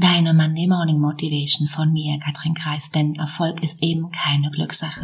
Deine 0.00 0.32
Monday 0.32 0.68
Morning 0.68 1.00
Motivation 1.00 1.66
von 1.66 1.92
mir, 1.92 2.20
Katrin 2.20 2.54
Kreis, 2.54 2.88
denn 2.90 3.16
Erfolg 3.16 3.64
ist 3.64 3.82
eben 3.82 4.12
keine 4.12 4.48
Glückssache. 4.52 5.02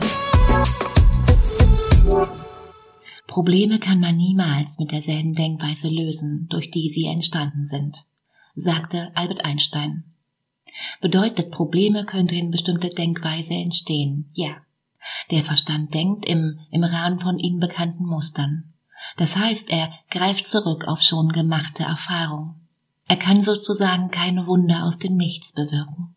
Probleme 3.27 3.80
kann 3.80 3.99
man 3.99 4.17
niemals 4.17 4.79
mit 4.79 4.93
derselben 4.93 5.35
Denkweise 5.35 5.88
lösen, 5.88 6.46
durch 6.49 6.71
die 6.71 6.88
sie 6.88 7.07
entstanden 7.07 7.65
sind, 7.65 8.04
sagte 8.54 9.11
Albert 9.17 9.45
Einstein. 9.45 10.04
Bedeutet, 11.00 11.50
Probleme 11.50 12.04
durch 12.04 12.32
eine 12.32 12.50
bestimmte 12.50 12.90
Denkweise 12.90 13.54
entstehen, 13.54 14.30
ja. 14.34 14.58
Der 15.32 15.42
Verstand 15.42 15.92
denkt 15.92 16.24
im, 16.24 16.61
im 16.70 16.84
Rahmen 16.84 17.18
von 17.18 17.40
ihnen 17.40 17.58
bekannten 17.58 18.06
Mustern. 18.06 18.72
Das 19.16 19.34
heißt, 19.34 19.70
er 19.70 19.92
greift 20.08 20.46
zurück 20.46 20.86
auf 20.86 21.02
schon 21.02 21.30
gemachte 21.30 21.82
Erfahrung. 21.82 22.61
Er 23.07 23.16
kann 23.16 23.43
sozusagen 23.43 24.11
keine 24.11 24.46
Wunder 24.46 24.84
aus 24.84 24.98
dem 24.98 25.16
Nichts 25.16 25.53
bewirken. 25.53 26.14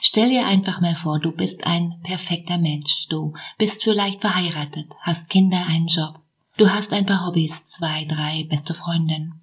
Stell 0.00 0.30
dir 0.30 0.46
einfach 0.46 0.80
mal 0.80 0.94
vor, 0.94 1.20
du 1.20 1.32
bist 1.32 1.66
ein 1.66 2.00
perfekter 2.02 2.56
Mensch. 2.56 3.06
Du 3.08 3.34
bist 3.58 3.82
vielleicht 3.82 4.20
verheiratet, 4.20 4.86
hast 5.00 5.28
Kinder, 5.28 5.66
einen 5.66 5.86
Job. 5.86 6.20
Du 6.56 6.70
hast 6.70 6.92
ein 6.92 7.04
paar 7.04 7.26
Hobbys, 7.26 7.66
zwei, 7.66 8.06
drei 8.06 8.46
beste 8.48 8.72
Freundinnen. 8.72 9.42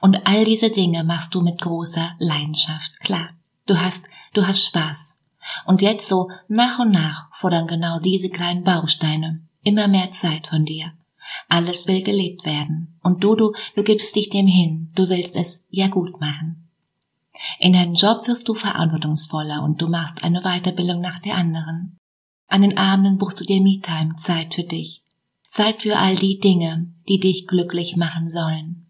Und 0.00 0.26
all 0.26 0.44
diese 0.44 0.70
Dinge 0.70 1.04
machst 1.04 1.34
du 1.34 1.42
mit 1.42 1.60
großer 1.60 2.12
Leidenschaft. 2.18 2.98
Klar, 3.00 3.30
du 3.66 3.78
hast, 3.78 4.06
du 4.32 4.46
hast 4.46 4.64
Spaß. 4.64 5.22
Und 5.66 5.82
jetzt 5.82 6.08
so 6.08 6.30
nach 6.48 6.78
und 6.78 6.90
nach 6.90 7.28
fordern 7.34 7.66
genau 7.66 8.00
diese 8.00 8.30
kleinen 8.30 8.64
Bausteine 8.64 9.42
immer 9.62 9.88
mehr 9.88 10.10
Zeit 10.10 10.46
von 10.46 10.64
dir. 10.64 10.92
Alles 11.48 11.86
will 11.86 12.02
gelebt 12.02 12.44
werden. 12.44 12.98
Und 13.02 13.22
du, 13.24 13.34
du, 13.34 13.52
du 13.74 13.82
gibst 13.82 14.14
dich 14.16 14.30
dem 14.30 14.46
hin. 14.46 14.90
Du 14.94 15.08
willst 15.08 15.36
es 15.36 15.64
ja 15.70 15.88
gut 15.88 16.20
machen. 16.20 16.68
In 17.58 17.72
deinem 17.72 17.94
Job 17.94 18.26
wirst 18.26 18.48
du 18.48 18.54
verantwortungsvoller 18.54 19.62
und 19.62 19.80
du 19.80 19.88
machst 19.88 20.22
eine 20.22 20.42
Weiterbildung 20.42 21.00
nach 21.00 21.20
der 21.20 21.36
anderen. 21.36 21.98
An 22.48 22.62
den 22.62 22.76
Abenden 22.76 23.18
buchst 23.18 23.40
du 23.40 23.44
dir 23.44 23.60
Me-Time, 23.60 24.16
Zeit 24.16 24.54
für 24.54 24.64
dich. 24.64 25.02
Zeit 25.46 25.82
für 25.82 25.96
all 25.96 26.16
die 26.16 26.38
Dinge, 26.38 26.92
die 27.08 27.18
dich 27.18 27.46
glücklich 27.46 27.96
machen 27.96 28.30
sollen. 28.30 28.86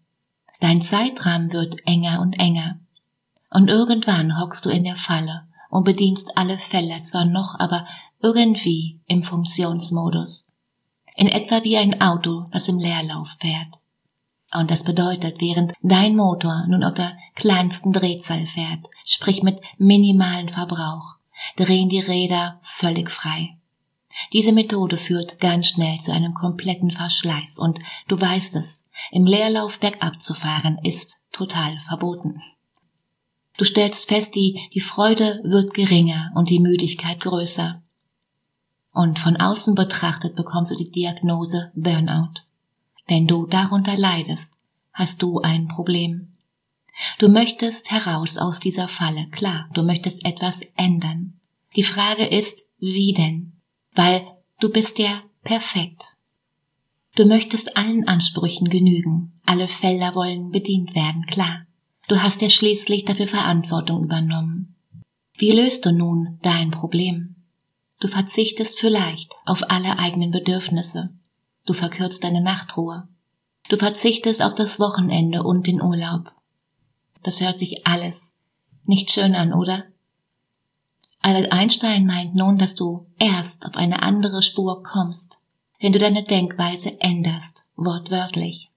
Dein 0.59 0.81
Zeitrahmen 0.81 1.51
wird 1.53 1.75
enger 1.85 2.21
und 2.21 2.33
enger. 2.33 2.79
Und 3.49 3.67
irgendwann 3.67 4.39
hockst 4.39 4.65
du 4.65 4.69
in 4.69 4.83
der 4.83 4.95
Falle 4.95 5.47
und 5.69 5.85
bedienst 5.85 6.37
alle 6.37 6.57
Fälle 6.57 6.99
zwar 6.99 7.25
noch, 7.25 7.59
aber 7.59 7.87
irgendwie 8.21 8.99
im 9.07 9.23
Funktionsmodus 9.23 10.50
in 11.15 11.27
etwa 11.27 11.63
wie 11.63 11.77
ein 11.77 12.01
Auto, 12.01 12.45
das 12.51 12.67
im 12.67 12.79
Leerlauf 12.79 13.29
fährt. 13.39 13.67
Und 14.53 14.69
das 14.69 14.83
bedeutet, 14.83 15.39
während 15.39 15.73
dein 15.81 16.15
Motor 16.15 16.65
nun 16.67 16.83
auf 16.83 16.93
der 16.93 17.17
kleinsten 17.35 17.93
Drehzahl 17.93 18.45
fährt, 18.47 18.85
sprich 19.05 19.43
mit 19.43 19.59
minimalen 19.77 20.49
Verbrauch, 20.49 21.15
drehen 21.55 21.89
die 21.89 22.01
Räder 22.01 22.59
völlig 22.61 23.09
frei. 23.09 23.55
Diese 24.33 24.51
Methode 24.51 24.97
führt 24.97 25.39
ganz 25.39 25.67
schnell 25.67 25.99
zu 25.99 26.11
einem 26.11 26.33
kompletten 26.33 26.91
Verschleiß 26.91 27.57
und 27.57 27.79
du 28.07 28.19
weißt 28.19 28.55
es, 28.57 28.87
im 29.11 29.25
Leerlauf 29.25 29.79
bergab 29.79 30.21
zu 30.21 30.33
fahren 30.33 30.79
ist 30.83 31.19
total 31.31 31.79
verboten. 31.87 32.41
Du 33.57 33.65
stellst 33.65 34.09
fest, 34.09 34.35
die, 34.35 34.59
die 34.73 34.81
Freude 34.81 35.41
wird 35.43 35.73
geringer 35.73 36.31
und 36.35 36.49
die 36.49 36.59
Müdigkeit 36.59 37.19
größer. 37.19 37.81
Und 38.93 39.19
von 39.19 39.37
außen 39.37 39.75
betrachtet 39.75 40.35
bekommst 40.35 40.71
du 40.71 40.75
die 40.75 40.91
Diagnose 40.91 41.71
Burnout. 41.75 42.41
Wenn 43.07 43.27
du 43.27 43.45
darunter 43.45 43.97
leidest, 43.97 44.53
hast 44.93 45.21
du 45.21 45.39
ein 45.39 45.67
Problem. 45.67 46.33
Du 47.17 47.29
möchtest 47.29 47.91
heraus 47.91 48.37
aus 48.37 48.59
dieser 48.59 48.87
Falle, 48.87 49.27
klar, 49.31 49.69
du 49.73 49.83
möchtest 49.83 50.25
etwas 50.25 50.61
ändern. 50.75 51.39
Die 51.75 51.83
Frage 51.83 52.25
ist, 52.25 52.67
wie 52.79 53.13
denn? 53.13 53.53
Weil 53.95 54.25
du 54.59 54.69
bist 54.69 54.99
ja 54.99 55.21
perfekt. 55.43 56.01
Du 57.15 57.25
möchtest 57.25 57.77
allen 57.77 58.07
Ansprüchen 58.07 58.69
genügen, 58.69 59.33
alle 59.45 59.67
Felder 59.67 60.15
wollen 60.15 60.51
bedient 60.51 60.95
werden, 60.95 61.25
klar. 61.25 61.65
Du 62.07 62.21
hast 62.21 62.41
ja 62.41 62.49
schließlich 62.49 63.05
dafür 63.05 63.27
Verantwortung 63.27 64.03
übernommen. 64.03 64.75
Wie 65.37 65.51
löst 65.51 65.85
du 65.85 65.91
nun 65.91 66.39
dein 66.41 66.71
Problem? 66.71 67.35
Du 68.01 68.07
verzichtest 68.07 68.79
vielleicht 68.79 69.31
auf 69.45 69.69
alle 69.69 69.99
eigenen 69.99 70.31
Bedürfnisse. 70.31 71.11
Du 71.67 71.73
verkürzt 71.73 72.23
deine 72.23 72.41
Nachtruhe. 72.41 73.07
Du 73.69 73.77
verzichtest 73.77 74.41
auf 74.41 74.55
das 74.55 74.79
Wochenende 74.79 75.43
und 75.43 75.67
den 75.67 75.79
Urlaub. 75.79 76.31
Das 77.21 77.41
hört 77.41 77.59
sich 77.59 77.85
alles 77.85 78.33
nicht 78.85 79.11
schön 79.11 79.35
an, 79.35 79.53
oder? 79.53 79.83
Albert 81.19 81.51
Einstein 81.51 82.07
meint 82.07 82.33
nun, 82.33 82.57
dass 82.57 82.73
du 82.73 83.05
erst 83.19 83.67
auf 83.67 83.75
eine 83.75 84.01
andere 84.01 84.41
Spur 84.41 84.81
kommst, 84.81 85.37
wenn 85.79 85.93
du 85.93 85.99
deine 85.99 86.23
Denkweise 86.23 86.99
änderst, 86.99 87.67
wortwörtlich. 87.75 88.71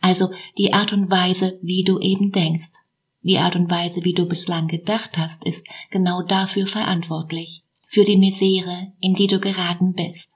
Also 0.00 0.30
die 0.56 0.72
Art 0.72 0.94
und 0.94 1.10
Weise, 1.10 1.58
wie 1.60 1.84
du 1.84 2.00
eben 2.00 2.32
denkst, 2.32 2.72
die 3.20 3.36
Art 3.36 3.54
und 3.54 3.70
Weise, 3.70 4.02
wie 4.02 4.14
du 4.14 4.24
bislang 4.26 4.66
gedacht 4.66 5.18
hast, 5.18 5.44
ist 5.44 5.68
genau 5.90 6.22
dafür 6.22 6.66
verantwortlich 6.66 7.65
für 7.96 8.04
die 8.04 8.18
Misere, 8.18 8.92
in 9.00 9.14
die 9.14 9.26
du 9.26 9.40
geraten 9.40 9.94
bist. 9.94 10.30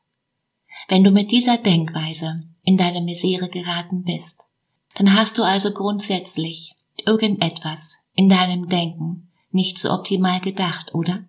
Wenn 0.88 1.04
du 1.04 1.10
mit 1.10 1.30
dieser 1.30 1.58
Denkweise 1.58 2.40
in 2.62 2.78
deine 2.78 3.02
Misere 3.02 3.50
geraten 3.50 4.02
bist, 4.02 4.40
dann 4.94 5.14
hast 5.14 5.36
du 5.36 5.42
also 5.42 5.70
grundsätzlich 5.70 6.74
irgendetwas 7.04 7.98
in 8.14 8.30
deinem 8.30 8.70
Denken 8.70 9.28
nicht 9.50 9.78
so 9.78 9.90
optimal 9.90 10.40
gedacht, 10.40 10.94
oder? 10.94 11.28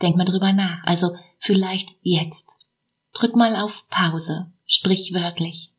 Denk 0.00 0.14
mal 0.14 0.26
drüber 0.26 0.52
nach, 0.52 0.84
also 0.84 1.10
vielleicht 1.40 1.88
jetzt. 2.02 2.52
Drück 3.12 3.34
mal 3.34 3.56
auf 3.56 3.84
Pause, 3.90 4.52
sprich 4.64 5.12
wörtlich. 5.12 5.72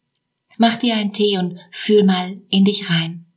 Mach 0.57 0.75
dir 0.75 0.95
einen 0.95 1.13
Tee 1.13 1.38
und 1.38 1.57
fühl 1.72 2.03
mal 2.03 2.41
in 2.50 2.66
dich 2.66 2.90
rein. 2.90 3.28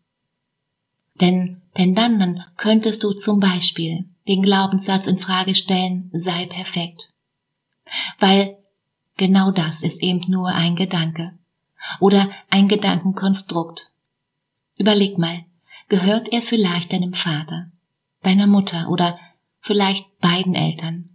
Denn, 1.20 1.62
denn 1.78 1.94
dann, 1.94 2.18
dann 2.18 2.44
könntest 2.56 3.04
du 3.04 3.12
zum 3.12 3.38
Beispiel 3.38 4.06
den 4.28 4.42
Glaubenssatz 4.42 5.06
in 5.06 5.18
Frage 5.18 5.54
stellen, 5.54 6.10
sei 6.12 6.46
perfekt. 6.46 7.02
Weil 8.18 8.56
genau 9.16 9.50
das 9.50 9.82
ist 9.82 10.02
eben 10.02 10.22
nur 10.28 10.48
ein 10.48 10.76
Gedanke 10.76 11.32
oder 12.00 12.30
ein 12.50 12.68
Gedankenkonstrukt. 12.68 13.90
Überleg 14.76 15.18
mal, 15.18 15.44
gehört 15.88 16.28
er 16.32 16.42
vielleicht 16.42 16.92
deinem 16.92 17.14
Vater, 17.14 17.70
deiner 18.22 18.46
Mutter 18.46 18.88
oder 18.88 19.18
vielleicht 19.60 20.04
beiden 20.20 20.54
Eltern? 20.54 21.10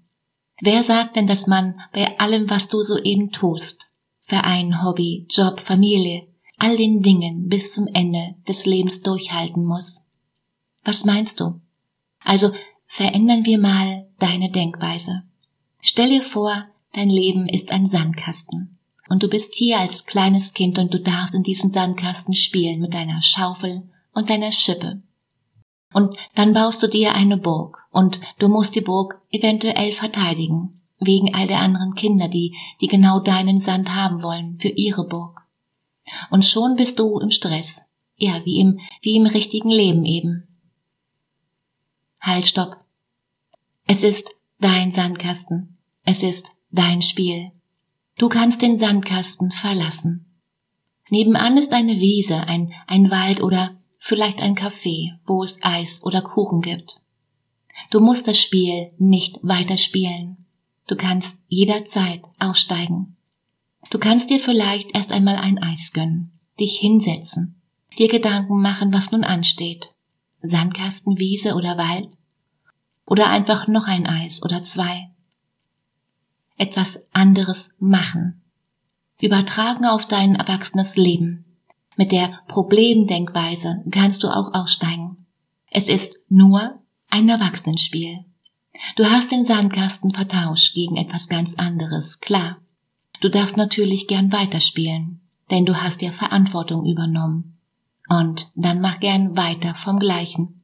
Wer 0.61 0.83
sagt 0.83 1.15
denn, 1.15 1.27
dass 1.27 1.47
man 1.47 1.79
bei 1.91 2.19
allem, 2.19 2.49
was 2.49 2.67
du 2.67 2.83
soeben 2.83 3.31
tust, 3.31 3.87
Verein, 4.19 4.83
Hobby, 4.83 5.25
Job, 5.29 5.59
Familie, 5.59 6.27
all 6.57 6.77
den 6.77 7.01
Dingen 7.01 7.49
bis 7.49 7.71
zum 7.73 7.87
Ende 7.87 8.35
des 8.47 8.65
Lebens 8.65 9.01
durchhalten 9.01 9.65
muss? 9.65 10.07
Was 10.83 11.05
meinst 11.05 11.39
du? 11.39 11.59
Also 12.23 12.53
verändern 12.91 13.45
wir 13.45 13.57
mal 13.57 14.05
deine 14.19 14.51
Denkweise. 14.51 15.23
Stell 15.79 16.09
dir 16.09 16.21
vor, 16.21 16.65
dein 16.91 17.09
Leben 17.09 17.47
ist 17.47 17.71
ein 17.71 17.87
Sandkasten. 17.87 18.77
Und 19.07 19.23
du 19.23 19.29
bist 19.29 19.55
hier 19.55 19.79
als 19.79 20.05
kleines 20.05 20.53
Kind 20.53 20.77
und 20.77 20.93
du 20.93 20.99
darfst 20.99 21.33
in 21.33 21.41
diesem 21.41 21.71
Sandkasten 21.71 22.33
spielen 22.33 22.81
mit 22.81 22.93
deiner 22.93 23.21
Schaufel 23.21 23.83
und 24.13 24.29
deiner 24.29 24.51
Schippe. 24.51 25.01
Und 25.93 26.17
dann 26.35 26.53
baust 26.53 26.83
du 26.83 26.87
dir 26.87 27.15
eine 27.15 27.37
Burg 27.37 27.77
und 27.91 28.19
du 28.39 28.49
musst 28.49 28.75
die 28.75 28.81
Burg 28.81 29.21
eventuell 29.31 29.93
verteidigen, 29.93 30.81
wegen 30.99 31.33
all 31.33 31.47
der 31.47 31.59
anderen 31.59 31.95
Kinder, 31.95 32.27
die, 32.27 32.57
die 32.81 32.87
genau 32.87 33.21
deinen 33.21 33.59
Sand 33.59 33.95
haben 33.95 34.21
wollen 34.21 34.57
für 34.57 34.69
ihre 34.69 35.07
Burg. 35.07 35.39
Und 36.29 36.43
schon 36.43 36.75
bist 36.75 36.99
du 36.99 37.19
im 37.19 37.31
Stress. 37.31 37.89
Ja, 38.17 38.43
wie 38.43 38.59
im, 38.59 38.81
wie 39.01 39.15
im 39.15 39.27
richtigen 39.27 39.69
Leben 39.69 40.03
eben. 40.03 40.50
Halt, 42.21 42.47
stopp. 42.47 42.77
Es 43.87 44.03
ist 44.03 44.29
dein 44.59 44.91
Sandkasten. 44.91 45.77
Es 46.03 46.23
ist 46.23 46.47
dein 46.69 47.01
Spiel. 47.01 47.51
Du 48.17 48.29
kannst 48.29 48.61
den 48.61 48.77
Sandkasten 48.77 49.51
verlassen. 49.51 50.25
Nebenan 51.09 51.57
ist 51.57 51.73
eine 51.73 51.99
Wiese, 51.99 52.41
ein, 52.41 52.73
ein 52.87 53.09
Wald 53.11 53.41
oder 53.41 53.75
vielleicht 53.97 54.39
ein 54.41 54.55
Café, 54.55 55.17
wo 55.25 55.43
es 55.43 55.63
Eis 55.63 56.03
oder 56.03 56.21
Kuchen 56.21 56.61
gibt. 56.61 57.01
Du 57.89 57.99
musst 57.99 58.27
das 58.27 58.39
Spiel 58.39 58.91
nicht 58.97 59.39
weiter 59.41 59.77
spielen. 59.77 60.45
Du 60.87 60.95
kannst 60.95 61.43
jederzeit 61.47 62.21
aussteigen. 62.39 63.17
Du 63.89 63.99
kannst 63.99 64.29
dir 64.29 64.39
vielleicht 64.39 64.93
erst 64.95 65.11
einmal 65.11 65.35
ein 65.35 65.61
Eis 65.61 65.91
gönnen, 65.91 66.31
dich 66.59 66.79
hinsetzen, 66.79 67.61
dir 67.97 68.07
Gedanken 68.07 68.61
machen, 68.61 68.93
was 68.93 69.11
nun 69.11 69.23
ansteht. 69.23 69.93
Sandkasten, 70.41 71.17
Wiese 71.17 71.55
oder 71.55 71.77
Wald? 71.77 72.09
oder 73.11 73.29
einfach 73.29 73.67
noch 73.67 73.87
ein 73.87 74.07
Eis 74.07 74.41
oder 74.41 74.63
zwei. 74.63 75.09
Etwas 76.55 77.09
anderes 77.11 77.75
machen. 77.77 78.41
Übertragen 79.19 79.83
auf 79.83 80.07
dein 80.07 80.35
erwachsenes 80.35 80.95
Leben. 80.95 81.43
Mit 81.97 82.13
der 82.13 82.39
Problemdenkweise 82.47 83.83
kannst 83.91 84.23
du 84.23 84.29
auch 84.29 84.53
aussteigen. 84.53 85.25
Es 85.69 85.89
ist 85.89 86.19
nur 86.29 86.79
ein 87.09 87.27
Erwachsenenspiel. 87.27 88.23
Du 88.95 89.03
hast 89.03 89.29
den 89.29 89.43
Sandkasten 89.43 90.13
vertauscht 90.13 90.73
gegen 90.73 90.95
etwas 90.95 91.27
ganz 91.27 91.55
anderes, 91.55 92.21
klar. 92.21 92.59
Du 93.19 93.27
darfst 93.27 93.57
natürlich 93.57 94.07
gern 94.07 94.31
weiterspielen, 94.31 95.19
denn 95.51 95.65
du 95.65 95.81
hast 95.81 96.01
ja 96.01 96.13
Verantwortung 96.13 96.85
übernommen. 96.85 97.50
Und 98.11 98.49
dann 98.57 98.81
mach 98.81 98.99
gern 98.99 99.37
weiter 99.37 99.73
vom 99.73 99.97
Gleichen. 99.97 100.61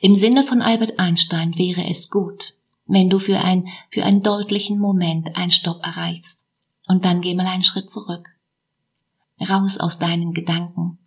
Im 0.00 0.16
Sinne 0.16 0.42
von 0.42 0.60
Albert 0.60 0.98
Einstein 0.98 1.56
wäre 1.56 1.88
es 1.88 2.10
gut, 2.10 2.54
wenn 2.86 3.08
du 3.08 3.20
für, 3.20 3.38
ein, 3.38 3.68
für 3.90 4.04
einen 4.04 4.20
deutlichen 4.20 4.80
Moment 4.80 5.36
einen 5.36 5.52
Stopp 5.52 5.84
erreichst. 5.84 6.44
Und 6.88 7.04
dann 7.04 7.20
geh 7.20 7.36
mal 7.36 7.46
einen 7.46 7.62
Schritt 7.62 7.90
zurück. 7.90 8.28
Raus 9.48 9.78
aus 9.78 10.00
deinen 10.00 10.34
Gedanken. 10.34 10.98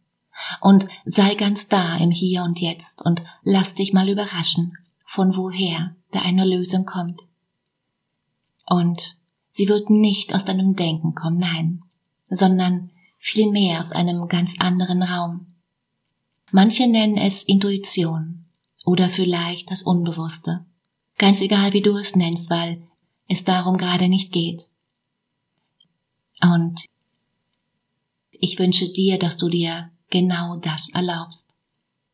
Und 0.61 0.85
sei 1.03 1.35
ganz 1.35 1.67
da 1.67 1.97
im 1.97 2.11
Hier 2.11 2.43
und 2.43 2.57
Jetzt 2.57 3.01
und 3.05 3.21
lass 3.43 3.75
dich 3.75 3.91
mal 3.91 4.07
überraschen, 4.07 4.77
von 5.03 5.35
woher 5.35 5.97
da 6.13 6.21
eine 6.21 6.45
Lösung 6.45 6.85
kommt. 6.85 7.23
Und 8.65 9.17
sie 9.49 9.67
wird 9.67 9.89
nicht 9.89 10.33
aus 10.33 10.45
deinem 10.45 10.77
Denken 10.77 11.13
kommen, 11.13 11.39
nein, 11.39 11.83
sondern 12.29 12.91
vielmehr 13.17 13.81
aus 13.81 13.91
einem 13.91 14.27
ganz 14.27 14.55
anderen 14.59 15.03
Raum. 15.03 15.55
Manche 16.51 16.87
nennen 16.87 17.17
es 17.17 17.43
Intuition 17.43 18.45
oder 18.85 19.09
vielleicht 19.09 19.69
das 19.69 19.83
Unbewusste. 19.83 20.65
Ganz 21.17 21.41
egal, 21.41 21.73
wie 21.73 21.81
du 21.81 21.97
es 21.97 22.15
nennst, 22.15 22.49
weil 22.49 22.81
es 23.27 23.43
darum 23.43 23.77
gerade 23.77 24.07
nicht 24.07 24.31
geht. 24.31 24.65
Und 26.41 26.85
ich 28.31 28.59
wünsche 28.59 28.91
dir, 28.91 29.17
dass 29.17 29.37
du 29.37 29.49
dir 29.49 29.89
genau 30.09 30.57
das 30.57 30.89
erlaubst, 30.89 31.53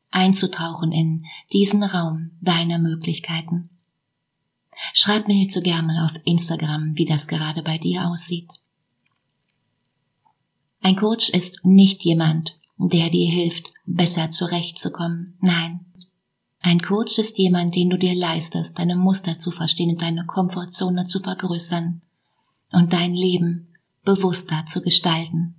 einzutauchen 0.10 0.92
in 0.92 1.26
diesen 1.52 1.84
Raum 1.84 2.32
deiner 2.42 2.80
Möglichkeiten. 2.80 3.70
Schreib 4.94 5.28
mir 5.28 5.36
hierzu 5.36 5.62
gerne 5.62 6.06
auf 6.06 6.20
Instagram, 6.26 6.98
wie 6.98 7.06
das 7.06 7.28
gerade 7.28 7.62
bei 7.62 7.78
dir 7.78 8.08
aussieht. 8.08 8.50
Ein 10.86 10.98
Coach 10.98 11.30
ist 11.30 11.64
nicht 11.64 12.04
jemand, 12.04 12.60
der 12.78 13.10
dir 13.10 13.32
hilft, 13.32 13.72
besser 13.86 14.32
zurechtzukommen. 14.32 15.38
Nein. 15.40 15.86
Ein 16.62 16.82
Coach 16.82 17.18
ist 17.20 17.38
jemand, 17.38 17.74
den 17.74 17.90
du 17.90 17.98
dir 17.98 18.14
leistest, 18.14 18.78
deine 18.78 18.98
Muster 18.98 19.40
zu 19.40 19.52
verstehen 19.52 19.92
und 19.92 20.02
deine 20.02 20.26
Komfortzone 20.26 21.06
zu 21.06 21.22
vergrößern 21.22 22.02
und 22.74 22.92
dein 22.92 23.14
Leben 23.14 23.70
bewusster 24.04 24.66
zu 24.68 24.82
gestalten. 24.82 25.56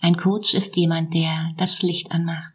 Ein 0.00 0.16
Coach 0.16 0.54
ist 0.54 0.76
jemand, 0.76 1.12
der 1.12 1.52
das 1.58 1.82
Licht 1.82 2.10
anmacht. 2.10 2.54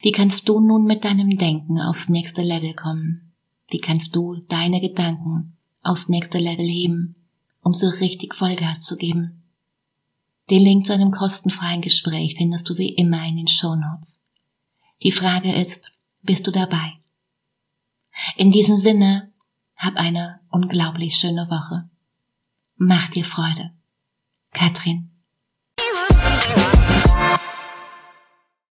Wie 0.00 0.12
kannst 0.12 0.46
du 0.46 0.60
nun 0.60 0.84
mit 0.84 1.04
deinem 1.04 1.38
Denken 1.38 1.80
aufs 1.80 2.10
nächste 2.10 2.42
Level 2.42 2.74
kommen? 2.74 3.32
Wie 3.70 3.78
kannst 3.78 4.14
du 4.14 4.36
deine 4.48 4.82
Gedanken 4.82 5.56
aufs 5.82 6.10
nächste 6.10 6.38
Level 6.38 6.68
heben, 6.68 7.16
um 7.62 7.72
so 7.72 7.88
richtig 7.88 8.34
Vollgas 8.34 8.84
zu 8.84 8.98
geben? 8.98 9.39
Den 10.50 10.62
Link 10.62 10.86
zu 10.86 10.92
einem 10.92 11.12
kostenfreien 11.12 11.80
Gespräch 11.80 12.34
findest 12.36 12.68
du 12.68 12.76
wie 12.76 12.94
immer 12.94 13.24
in 13.24 13.36
den 13.36 13.46
Show 13.46 13.76
Notes. 13.76 14.24
Die 15.02 15.12
Frage 15.12 15.54
ist, 15.54 15.92
bist 16.22 16.46
du 16.46 16.50
dabei? 16.50 16.94
In 18.36 18.50
diesem 18.50 18.76
Sinne, 18.76 19.32
hab 19.76 19.94
eine 19.94 20.40
unglaublich 20.50 21.16
schöne 21.16 21.48
Woche. 21.48 21.88
Mach 22.76 23.08
dir 23.10 23.24
Freude. 23.24 23.70
Katrin. 24.52 25.10